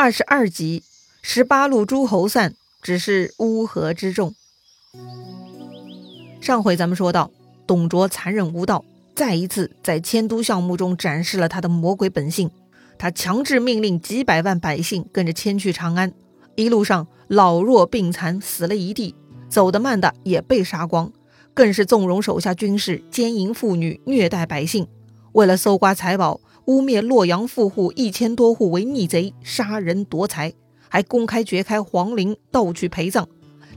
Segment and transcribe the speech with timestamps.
[0.00, 0.84] 二十二集，
[1.22, 4.32] 十八路诸侯散，只是乌合之众。
[6.40, 7.32] 上回咱们说到，
[7.66, 8.84] 董卓残忍无道，
[9.16, 12.48] 再一次在迁都项目中展示了他的魔鬼本性。
[12.96, 16.12] 他强制命令几百万百姓跟着迁去长安，
[16.54, 19.16] 一路上老弱病残死了一地，
[19.48, 21.12] 走得慢的也被杀光，
[21.52, 24.86] 更是纵容手下军士奸淫妇女，虐待百姓。
[25.32, 26.40] 为了搜刮财宝。
[26.68, 30.52] 污蔑洛阳富户一千多户为逆贼，杀人夺财，
[30.90, 33.26] 还公开掘开皇陵，盗取陪葬，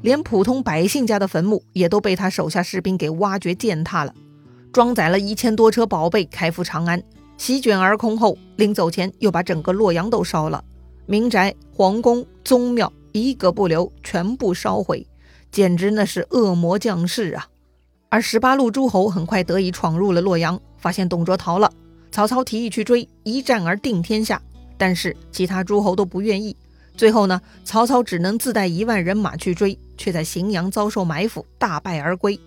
[0.01, 4.13] 连普通百姓家的坟墓也都被他手下士兵给挖掘践踏了。
[4.73, 7.01] 装载了一千多车宝贝开赴长安，
[7.37, 10.61] 席卷而空后，临走前又把整个洛阳都烧了，
[11.05, 15.07] 民宅、皇宫、宗庙一个不留，全部烧毁，
[15.49, 17.47] 简直那是恶魔降世啊！
[18.09, 21.71] 而十八路诸侯很快得以闯入了洛阳，发现董卓逃了。
[22.11, 24.41] 曹操提议去追，一战而定天下，
[24.77, 26.55] 但是其他诸侯都不愿意。
[26.97, 32.39] 最后呢，曹操只能自带一万人马去追，却在荥阳遭受埋伏，大败而归，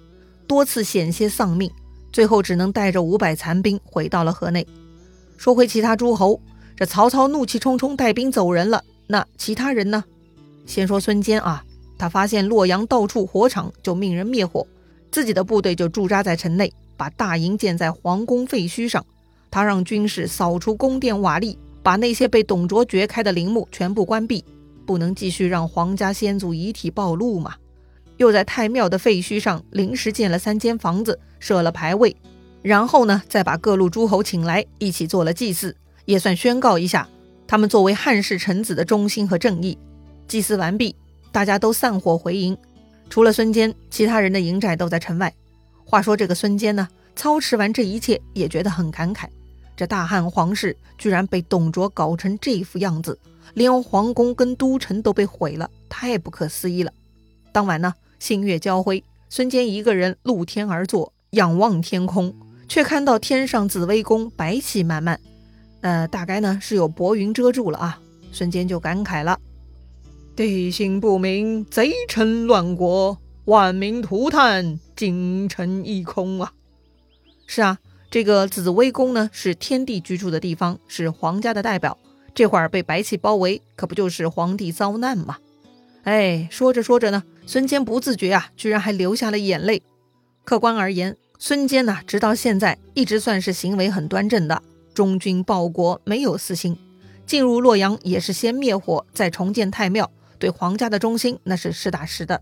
[0.47, 1.71] 多次险些丧命。
[2.13, 4.65] 最后只能带着五百残兵回到了河内。
[5.37, 6.41] 说回其他诸侯，
[6.77, 8.85] 这曹操怒气冲冲带兵走人了。
[9.07, 10.05] 那其他人呢？
[10.67, 11.65] 先说孙坚啊，
[11.99, 14.65] 他发现洛阳到处火场，就命人灭火，
[15.11, 19.05] 自己的部队就驻扎在城内，把大营建在皇宫废墟上。
[19.55, 24.45] 他让军士扫除宫殿瓦砾，把那些被董卓掘开的陵墓全部关闭，
[24.85, 27.55] 不能继续让皇家先祖遗体暴露嘛。
[28.17, 32.17] 又在太庙的废墟上临时建了三间房子，设了牌位，
[32.63, 37.09] 然后呢，再把各路诸侯请来一起做了祭祀，也算宣告一下
[37.47, 39.79] 他们作为汉室臣子的忠心和正义。
[40.27, 40.97] 祭祀完毕，
[41.31, 42.59] 大家都散伙回营，
[43.09, 45.33] 除了孙坚，其他人的营寨都在城外。
[45.85, 49.29] 话说这个孙坚呢，操持完这一切，也觉得很感慨。
[49.77, 53.19] 这大汉皇室居然被董卓搞成这副样子，
[53.55, 56.93] 连皇宫跟都城都被毁了，太不可思议了。
[57.53, 62.35] 当晚呢，星月交辉，孙坚一个人露天而坐，仰望天空，
[62.69, 65.21] 却看到天上紫微宫白气漫漫，
[65.81, 68.01] 呃，大概呢是有薄云遮住了啊。
[68.33, 69.39] 孙坚就感慨了
[70.37, 76.53] ：“地形不明，贼臣乱国，万民涂炭，京城一空啊！”
[77.47, 77.79] 是啊。
[78.15, 81.99] 这个紫微宫呢，是天帝居住的地方，是皇家的代表。
[82.33, 85.39] 这会儿被白气包围，可不就是皇帝遭难吗？
[86.05, 89.83] 哎，说着说着呢，孙坚不自觉啊，居然还流下了眼泪。
[90.45, 94.63] 客观而言，孙坚呢，直到现在一直算是行为很端正的，
[94.95, 96.79] 忠君报国，没有私心。
[97.27, 100.09] 进入洛阳也是先灭火，再重建太庙，
[100.39, 102.41] 对皇家的忠心那是实打实的。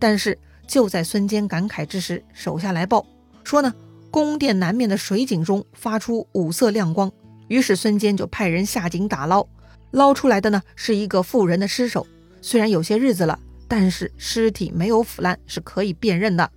[0.00, 0.36] 但是
[0.66, 3.06] 就在孙坚感慨之时，手下来报
[3.44, 3.72] 说呢。
[4.14, 7.10] 宫殿南面的水井中发出五色亮光，
[7.48, 9.44] 于是孙坚就派人下井打捞，
[9.90, 12.06] 捞出来的呢是一个妇人的尸首。
[12.40, 13.36] 虽然有些日子了，
[13.66, 16.48] 但是尸体没有腐烂，是可以辨认的。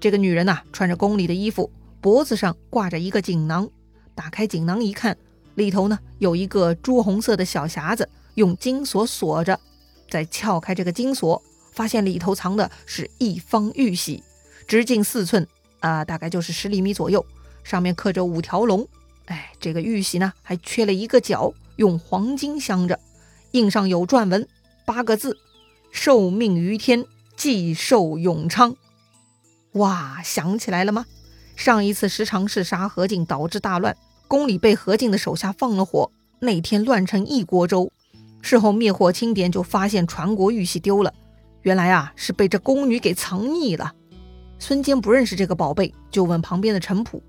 [0.00, 3.70] 这个女人呐，穿着宫里的衣服，脖子上挂着一个锦囊。
[4.16, 5.16] 打开锦囊一看，
[5.54, 9.60] 里头呢有一个朱红色的小匣子，用金锁锁着。
[10.10, 11.40] 再撬开这个金锁，
[11.70, 14.24] 发现里头藏的是一方玉玺，
[14.66, 15.46] 直径四寸。
[15.86, 17.24] 啊，大概就是十厘米左右，
[17.62, 18.86] 上面刻着五条龙。
[19.26, 22.98] 哎，这个玉玺呢，还缺了一个角，用黄金镶着，
[23.52, 24.48] 印上有篆文
[24.84, 25.38] 八个字
[25.92, 27.04] ：“受命于天，
[27.36, 28.74] 既寿永昌。”
[29.74, 31.06] 哇，想起来了吗？
[31.54, 33.96] 上一次时常是杀何进，导致大乱，
[34.26, 36.10] 宫里被何进的手下放了火，
[36.40, 37.92] 那天乱成一锅粥。
[38.42, 41.14] 事后灭火清点，就发现传国玉玺丢了，
[41.62, 43.92] 原来啊，是被这宫女给藏匿了。
[44.58, 47.22] 孙坚不认识这个宝贝，就问旁边的陈普。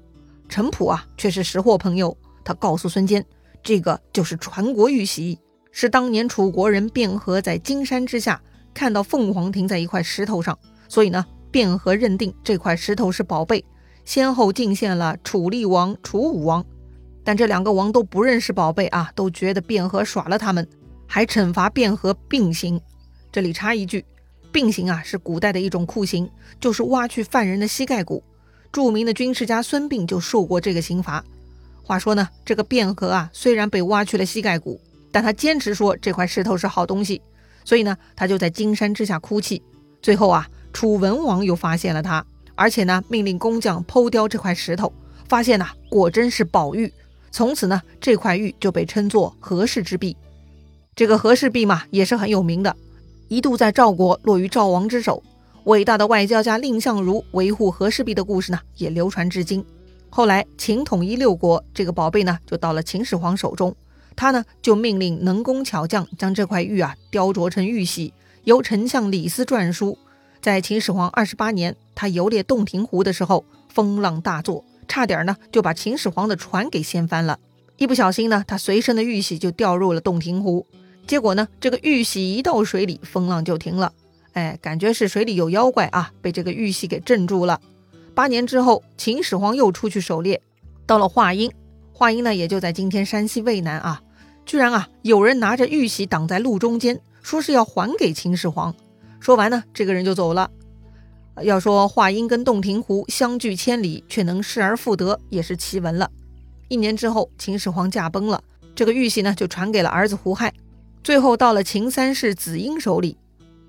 [0.48, 2.16] 陈普啊，却是识货朋友。
[2.44, 3.26] 他告诉孙坚，
[3.62, 5.38] 这个就是传国玉玺，
[5.72, 8.42] 是当年楚国人卞和在金山之下
[8.74, 10.58] 看到凤凰停在一块石头上，
[10.88, 13.66] 所以呢，卞和认定这块石头是宝贝，
[14.06, 16.66] 先后进献了楚厉王、楚武王。
[17.26, 20.66] 但这两个王都不认识宝贝啊，都觉得卞和耍了他们，
[21.06, 22.80] 还惩罚卞和并刑。
[23.30, 24.06] 这里插一句。
[24.58, 26.28] 并刑啊，是古代的一种酷刑，
[26.60, 28.24] 就是挖去犯人的膝盖骨。
[28.72, 31.24] 著名的军事家孙膑就受过这个刑罚。
[31.84, 34.82] 话说呢，这个卞和啊，虽然被挖去了膝盖骨，
[35.12, 37.22] 但他坚持说这块石头是好东西，
[37.64, 39.62] 所以呢，他就在金山之下哭泣。
[40.02, 42.26] 最后啊，楚文王又发现了他，
[42.56, 44.92] 而且呢，命令工匠剖雕这块石头，
[45.30, 46.92] 发现呐，果真是宝玉。
[47.30, 50.18] 从此呢，这块玉就被称作和氏之璧。
[50.96, 52.76] 这个和氏璧嘛，也是很有名的。
[53.30, 55.22] 一度在赵国落于赵王之手，
[55.66, 59.66] 伟大的外交家蔺相如维护和氏璧的故事呢，也流传至今。
[60.10, 63.76] 后来秦统一六国，这个宝贝呢就到了秦始皇手中，
[64.16, 68.14] 他呢就命令能工巧匠将这块玉啊雕琢成玉玺，
[68.46, 69.98] 由丞相李斯撰书。
[70.42, 77.38] 在秦始皇二十八年，他游猎洞庭湖的时候，风浪大作，差点呢就把秦始皇的船给掀翻了。
[77.76, 80.66] 一不小心呢，他随身的玉玺就掉入了洞庭湖。
[81.08, 83.94] 结果呢，这个玉玺一到水里，风浪就停了。
[84.34, 87.62] 哎，感觉是水里有妖怪啊，被这个玉玺给镇住了。
[88.14, 90.42] 八年之后，秦始皇又出去狩猎，
[90.86, 91.50] 到了华阴。
[91.94, 94.02] 华阴呢，也就在今天山西渭南啊。
[94.46, 98.76] 居然啊，有人拿着玉玺挡在路中间，说是要还给秦始皇。
[99.20, 100.52] 说完呢，这个人就走了。
[101.44, 106.12] 要说华阴跟洞庭湖相距千里，却能失而复得，也是奇闻了。
[106.68, 108.44] 一年之后，秦始皇驾崩了，
[108.76, 110.54] 这个玉玺呢，就传给了儿子胡亥。
[111.08, 113.16] 最后到了秦三世子婴手里。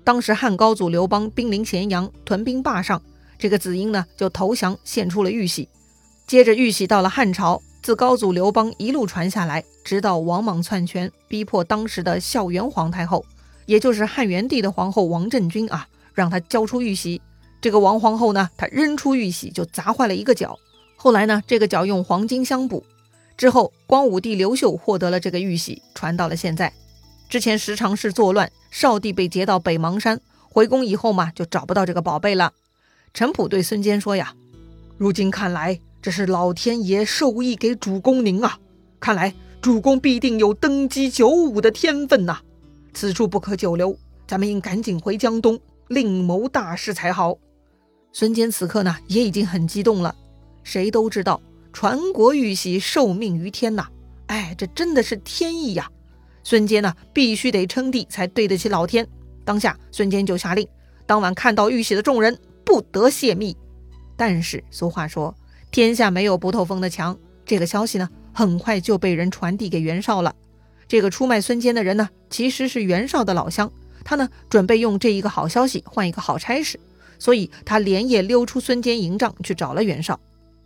[0.03, 3.01] 当时汉高祖刘邦兵临咸阳，屯兵霸上，
[3.37, 5.69] 这个子婴呢就投降，献出了玉玺。
[6.27, 13.23] 接着玉玺到了汉朝，自高祖刘邦一路传下来，直到王莽篡权，逼迫当时的孝元皇太后。
[13.65, 17.21] 也就是汉元帝的皇后王政君啊，让他交出玉玺。
[17.61, 20.59] 这个王皇后呢，她扔出玉玺就砸坏了一个角。
[20.97, 22.83] 后来呢，这个角用黄金相补。
[23.37, 26.73] 之后，光武帝刘秀获得了这个玉玺，传到了现在。
[27.29, 32.53] 之前十常侍作乱，少帝被劫到北邙山，回宫以后嘛，就找不到这个宝贝了。
[33.13, 34.33] 陈普对孙坚说呀
[34.97, 38.57] ：“如今看来，这是老天爷授意给主公您啊！
[38.99, 42.39] 看来主公必定有登基九五的天分呐。”
[42.95, 43.95] 此处不可久留，
[44.27, 47.37] 咱们应赶紧回江东，另谋大事才好。
[48.11, 50.15] 孙坚此刻呢，也已经很激动了。
[50.63, 51.39] 谁都知道，
[51.71, 53.87] 传国玉玺受命于天呐，
[54.25, 55.91] 哎，这真的是天意呀。
[56.49, 59.07] 孙坚呢，必须得称帝，才对得起老天。
[59.45, 60.67] 当下，孙坚就下令，
[61.05, 62.35] 当晚看到玉玺的众人
[62.65, 63.55] 不得泄密。
[64.17, 65.35] 但是俗话说，
[65.69, 67.15] 天下没有不透风的墙，
[67.45, 70.33] 这个消息呢，很快就被人传递给袁绍了。
[70.87, 73.71] 这个出卖孙坚的人呢，其实是袁绍的老乡。
[74.03, 76.79] 他呢，准备用这一个好消息换一个好差事，
[77.19, 80.19] 所以他连夜溜出孙坚营帐去找了袁绍。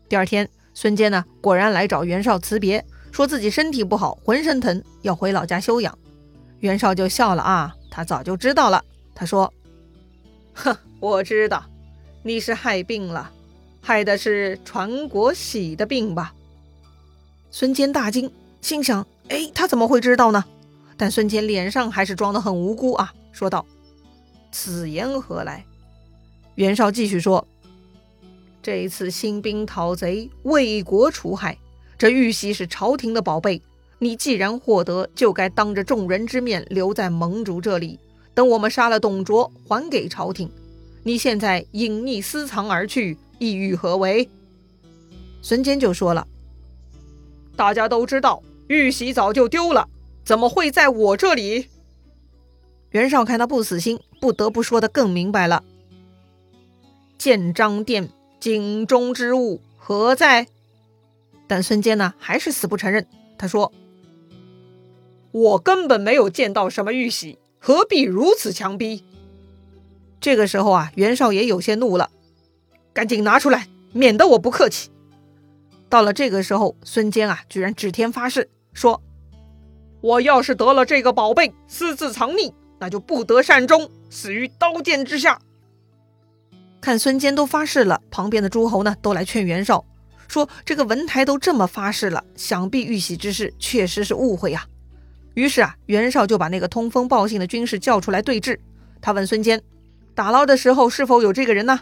[0.07, 5.95] 第二天，孙坚呢，果然来找袁绍辞别，说自己身体不好，浑身疼，要回老家休养。
[6.61, 8.83] 袁绍就笑了啊，他早就知道了。
[9.13, 9.53] 他说
[10.55, 11.63] ：“哼，我知道，
[12.23, 13.29] 你是害病了，
[13.81, 16.33] 害的是传国玺的病吧？”
[17.51, 19.05] 孙坚大惊，心想。
[19.29, 20.43] 哎，他怎么会知道呢？
[20.97, 23.63] 但孙坚脸上还是装得很无辜啊，说道
[24.51, 25.63] ：“此言何来？”
[26.55, 27.47] 袁绍继续说
[28.63, 31.55] ：“这一次兴兵讨贼，为国除害，
[32.03, 33.61] 这玉玺是朝廷的宝贝，
[33.99, 37.97] 你既然获得，就该当着众人之面留在盟主这里，
[38.33, 40.51] 等我们杀了董卓，还给朝廷。
[41.03, 44.27] 你现在隐匿私藏而去，意欲何为？”
[45.41, 46.27] 孙坚就说了
[47.55, 49.87] ：“大家都知道。”玉玺早就丢了，
[50.25, 51.69] 怎么会在我这里？
[52.89, 55.63] 袁绍看他不死心，不得不说的更明白了。
[57.17, 58.09] 建章殿
[58.41, 60.47] 井中之物何在？
[61.53, 63.05] 但孙坚呢，还是死不承认。
[63.37, 63.71] 他说
[65.29, 69.03] ：“我根本没有见到什么玉玺，何必如此强逼？”
[70.19, 72.09] 这个时候啊，袁绍也有些怒了，
[72.91, 74.89] 赶紧拿出来，免得我不客气。
[75.89, 79.03] 到了这个时候，孙坚啊，居然指天发誓说
[80.01, 85.39] ：“我要是得了这个宝贝，私自藏匿，那就不得善终，死于刀剑之下。”
[86.81, 89.85] 看孙坚都发誓了，旁边的诸侯呢，都来劝袁绍
[90.33, 94.65] 说：“这个文台都这么发誓了，想必玉玺之事确实是误会呀。”
[95.35, 98.59] 于是啊，袁绍就把那个通风报信的军士叫出来对质。
[98.99, 99.61] 他问孙坚
[100.15, 101.81] ：“打捞的时候是否有这个人呢？”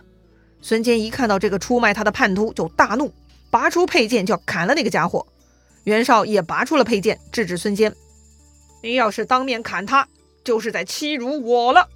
[0.61, 3.13] 孙坚一看到这个出卖他的叛徒，就大怒。
[3.49, 5.25] 拔出佩剑就要砍了那个家伙，
[5.85, 7.93] 袁绍也拔出了佩剑制止孙坚。
[8.83, 10.07] 你要是当面砍他，
[10.43, 11.87] 就是在欺辱我了。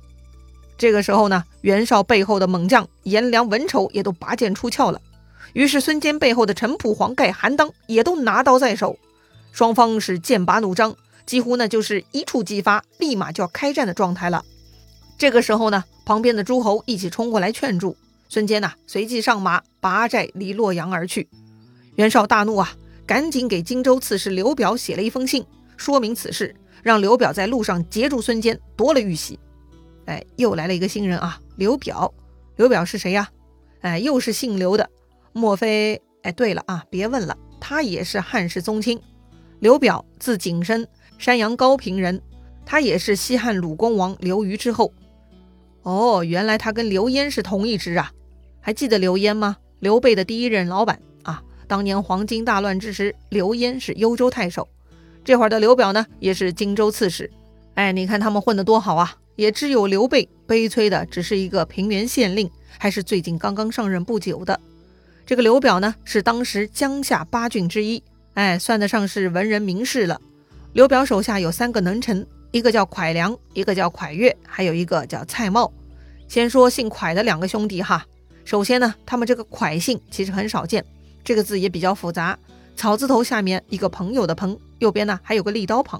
[0.78, 5.02] 这个时候呢，袁绍背后的猛将颜良、文丑也都拔剑出鞘了。
[5.56, 9.00] 于是孙坚背后的陈普、黄盖、韩当也都拿刀在手，
[9.54, 10.94] 双方是剑拔弩张，
[11.26, 14.44] 几乎呢就是一触即发，立马就要开战的状态了。
[15.18, 17.96] 这个时候呢，旁边的诸侯一起冲过来劝住
[18.28, 21.30] 孙坚呐，随即上马拔寨离洛阳而去。
[21.96, 22.74] 袁绍大怒啊，
[23.08, 25.46] 赶紧给荆州刺史刘表写了一封信，
[25.78, 29.40] 说明此事，让刘表在路上截住孙坚，夺了玉玺。
[30.04, 32.14] 哎，又来了一个新人啊，刘表。
[32.58, 33.30] 刘表是谁呀？
[33.80, 34.90] 哎，又是姓刘的，
[35.38, 36.02] 莫非？
[36.22, 38.98] 哎，对了啊，别问了，他也是汉室宗亲。
[39.60, 40.88] 刘表字景深，
[41.18, 42.22] 山阳高平人，
[42.66, 44.94] 他也是西汉鲁公王刘虞之后。
[45.82, 48.14] 哦，原来他跟刘焉是同一支啊！
[48.62, 49.58] 还记得刘焉吗？
[49.80, 51.44] 刘备的第一任老板啊。
[51.68, 54.66] 当年黄巾大乱之时，刘焉是幽州太守。
[55.26, 57.30] 这会儿的刘表呢，也是荆州刺史。
[57.74, 59.18] 哎，你看他们混得多好啊！
[59.36, 62.50] 也只有刘备悲催的只是一个平原县令，
[62.80, 64.58] 还是最近刚刚上任不久的。
[65.26, 68.04] 这个刘表呢，是当时江夏八郡之一，
[68.36, 70.22] 哎，算得上是文人名士了。
[70.74, 75.72] 刘表手下有三个能臣，一个叫蒯良，一个叫蒯越，还有一个叫蔡瑁。
[76.28, 78.06] 先说姓蒯的两个兄弟哈。
[78.44, 80.86] 首先呢，他们这个蒯姓其实很少见，
[81.24, 82.38] 这个字也比较复杂，
[82.76, 86.00] 草字头下面一个朋友的朋，右边呢还有个立刀旁。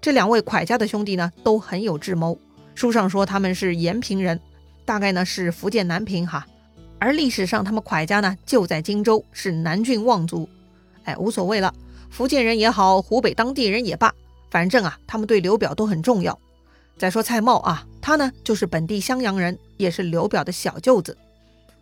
[0.00, 2.38] 这两位蒯家的兄弟呢，都很有智谋。
[2.74, 4.40] 书上说他们是延平人，
[4.86, 6.46] 大概呢是福建南平哈。
[7.02, 10.48] 而历史上他们蒯家呢就在荆州，是南郡望族。
[11.02, 11.74] 哎，无所谓了，
[12.08, 14.14] 福建人也好，湖北当地人也罢，
[14.52, 16.38] 反正啊，他们对刘表都很重要。
[16.96, 21.18] 再说蔡瑁啊，他呢就是本地襄阳人，也是刘表的小舅子。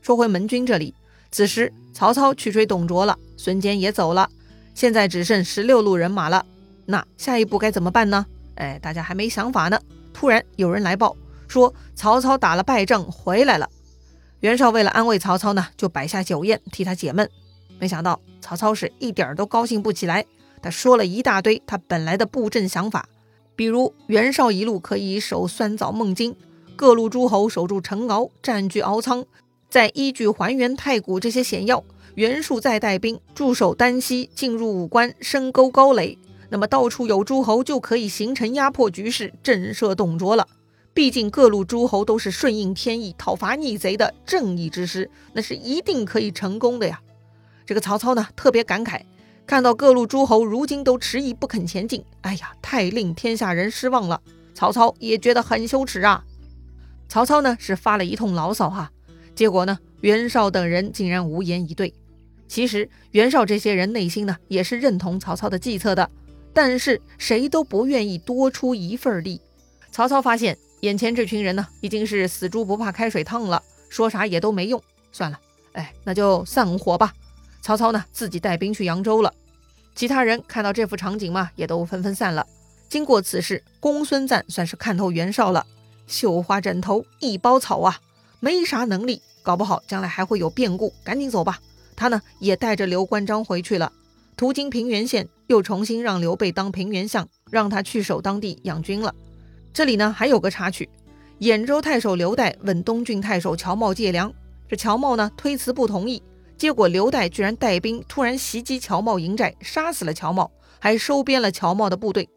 [0.01, 0.95] 说回门军这里，
[1.31, 4.27] 此时曹操去追董卓了，孙坚也走了，
[4.75, 6.47] 现在只剩十六路人马了。
[6.87, 8.25] 那下一步该怎么办呢？
[8.55, 9.79] 哎，大家还没想法呢。
[10.15, 11.15] 突然有人来报
[11.47, 13.69] 说曹操打了败仗回来了。
[14.41, 17.29] 袁绍为了安慰曹操呢，就摆下酒宴替他解闷。
[17.79, 20.25] 没想到曹操是一点都高兴不起来。
[20.63, 23.09] 他说了一大堆他本来的布阵想法，
[23.55, 26.35] 比如袁绍一路可以守酸枣孟津，
[26.77, 29.25] 各路诸侯守住陈敖，占据敖仓，
[29.69, 31.83] 再依据还原太谷这些险要，
[32.15, 36.19] 袁术再带兵驻守丹溪，进入武关，深沟高垒。
[36.49, 40.47] 那么到处有诸侯，就可以形成压迫局势，震慑董卓了。
[41.01, 47.01] 毕竟各路诸侯都是顺应天意、讨伐逆贼的正义之师，那是一定可以成功的呀。
[47.65, 49.01] 这个曹操呢，特别感慨，
[49.47, 54.21] 看到各路诸侯如今都迟疑不肯前进，哎呀，太令天下人失望了。
[54.53, 56.23] 曹操也觉得很羞耻啊。
[57.09, 58.93] 曹操呢是发了一通牢骚哈，
[59.35, 61.95] 结果呢，袁绍等人竟然无言以对。
[62.47, 66.11] 其实袁绍这些人内心呢也是认同曹操的计策的。
[66.53, 69.41] 但是谁都不愿意多出一份力。
[69.91, 74.83] 曹操发现眼前这群人呢，已经是死猪不怕开水烫了，说啥也都没用。
[75.13, 75.39] 算了，
[75.73, 77.13] 哎，那就散伙吧。
[77.61, 79.33] 曹操呢，自己带兵去扬州了。
[79.95, 82.47] 其他人看到这幅场景嘛，也都纷纷散了。
[82.89, 85.67] 经过此事，公孙瓒算是看透袁绍了。
[86.07, 88.01] 绣花枕头一包草啊，
[88.41, 91.61] 没啥能力，搞不好将来还会有变故，赶紧走吧。
[91.95, 93.93] 他呢，也带着刘关张回去了。
[94.37, 99.15] 途经平原县，又重新让刘备当平原相，让他去守当地养军了。
[99.73, 100.89] 这里呢还有个插曲：
[101.41, 104.33] 兖州太守刘岱问东郡太守乔瑁借粮，
[104.69, 106.23] 这乔瑁呢推辞不同意，
[106.57, 112.29] 结果刘岱居然带兵突然袭击乔瑁营寨，杀死了乔瑁，还收编了乔瑁的部队。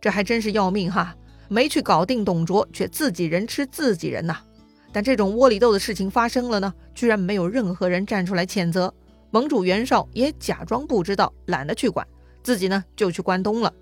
[0.00, 1.14] 这还真是要命哈！
[1.48, 4.38] 没去搞定董卓，却自己人吃自己人呐。
[4.90, 8.92] 但这种窝里斗的事情发生了呢，居然没有任何人站出来谴责。
[9.30, 12.06] 盟主袁绍也假装不知道，懒得去管，
[12.42, 13.72] 自己呢就去关东了。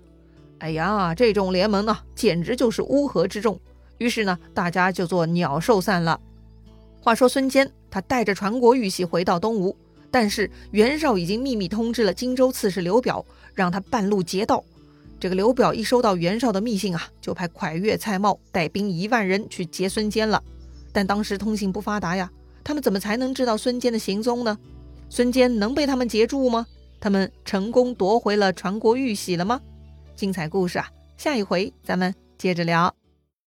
[0.61, 3.59] 哎呀，这种联盟呢，简直就是乌合之众。
[3.97, 6.19] 于是呢，大家就做鸟兽散了。
[7.01, 9.75] 话说孙坚，他带着传国玉玺回到东吴，
[10.11, 13.25] 但是袁绍已经秘密通知了荆州刺史刘表，
[13.55, 14.63] 让他半路劫道。
[15.19, 20.43] 这个刘表一收到袁绍的密信啊，就派蒯越、蔡瑁带兵一万人去劫孙坚了。
[20.93, 22.29] 但当时通信不发达呀，
[22.63, 24.55] 他们怎么才能知道孙坚的行踪呢？
[25.09, 26.67] 孙坚能被他们截住吗？
[26.99, 29.59] 他们成功夺回了传国玉玺了吗？
[30.21, 30.87] 精彩故事啊，
[31.17, 32.95] 下一回咱们接着聊。